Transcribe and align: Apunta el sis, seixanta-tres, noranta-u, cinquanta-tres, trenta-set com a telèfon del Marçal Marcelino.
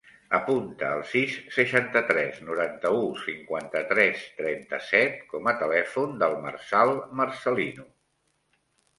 Apunta 0.35 0.87
el 0.99 1.01
sis, 1.09 1.33
seixanta-tres, 1.55 2.37
noranta-u, 2.47 3.03
cinquanta-tres, 3.25 4.23
trenta-set 4.39 5.19
com 5.33 5.51
a 5.51 5.53
telèfon 5.59 6.17
del 6.23 6.39
Marçal 6.47 6.95
Marcelino. 7.21 7.87